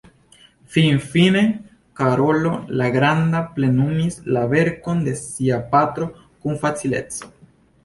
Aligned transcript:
Finfine 0.75 1.43
Karolo 1.99 2.53
la 2.81 2.87
Granda 2.97 3.43
plenumis 3.59 4.19
la 4.39 4.47
verkon 4.55 5.07
de 5.11 5.15
sia 5.23 5.63
patro 5.77 6.11
kun 6.25 6.61
facileco. 6.67 7.33